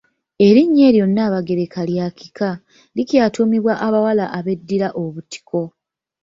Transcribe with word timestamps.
Erinnya 0.47 0.83
eryo 0.89 1.05
Nnaabagereka 1.09 1.79
lya 1.89 2.07
kika, 2.17 2.49
likyatuumibwa 2.95 3.73
abawala 3.87 4.25
abeddira 4.37 4.87
Obutiko. 5.03 5.61